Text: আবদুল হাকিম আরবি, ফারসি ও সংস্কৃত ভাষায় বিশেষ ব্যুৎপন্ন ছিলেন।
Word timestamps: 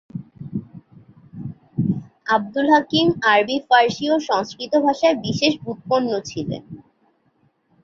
আবদুল 2.27 2.67
হাকিম 2.69 3.07
আরবি, 3.31 3.57
ফারসি 3.67 4.05
ও 4.09 4.25
সংস্কৃত 4.29 4.73
ভাষায় 4.85 5.15
বিশেষ 5.25 5.53
ব্যুৎপন্ন 5.63 6.11
ছিলেন। 6.29 6.63